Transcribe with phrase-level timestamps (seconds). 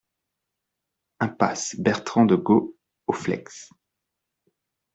[1.19, 2.73] Impasse Bertrand de Goth
[3.05, 3.69] au Fleix